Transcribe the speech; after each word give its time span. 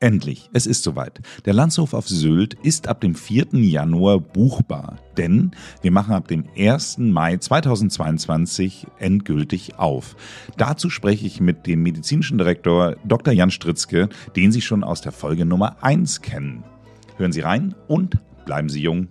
Endlich, 0.00 0.48
es 0.52 0.66
ist 0.66 0.84
soweit. 0.84 1.18
Der 1.44 1.54
Landshof 1.54 1.92
auf 1.92 2.08
Sylt 2.08 2.54
ist 2.62 2.86
ab 2.86 3.00
dem 3.00 3.16
4. 3.16 3.46
Januar 3.54 4.20
buchbar, 4.20 4.98
denn 5.16 5.50
wir 5.82 5.90
machen 5.90 6.14
ab 6.14 6.28
dem 6.28 6.44
1. 6.56 6.98
Mai 6.98 7.36
2022 7.36 8.86
endgültig 9.00 9.76
auf. 9.80 10.14
Dazu 10.56 10.88
spreche 10.88 11.26
ich 11.26 11.40
mit 11.40 11.66
dem 11.66 11.82
medizinischen 11.82 12.38
Direktor 12.38 12.94
Dr. 13.04 13.34
Jan 13.34 13.50
Stritzke, 13.50 14.08
den 14.36 14.52
Sie 14.52 14.60
schon 14.60 14.84
aus 14.84 15.00
der 15.00 15.10
Folge 15.10 15.44
Nummer 15.44 15.82
1 15.82 16.22
kennen. 16.22 16.62
Hören 17.16 17.32
Sie 17.32 17.40
rein 17.40 17.74
und 17.88 18.18
bleiben 18.44 18.68
Sie 18.68 18.80
jung. 18.80 19.08